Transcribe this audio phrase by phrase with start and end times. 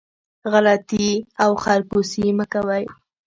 [0.51, 1.09] غلطي
[1.43, 2.83] او خرکوسي مه کوئ